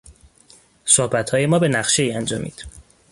صحبتهای 0.85 1.45
ما 1.45 1.59
به 1.59 1.67
نقشهای 1.67 2.11
انجامید. 2.13 2.65